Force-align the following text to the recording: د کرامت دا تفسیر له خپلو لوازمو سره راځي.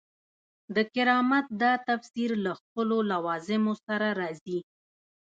د 0.75 0.77
کرامت 0.93 1.45
دا 1.61 1.73
تفسیر 1.87 2.31
له 2.45 2.51
خپلو 2.61 2.97
لوازمو 3.11 3.73
سره 3.85 4.07
راځي. 4.19 4.59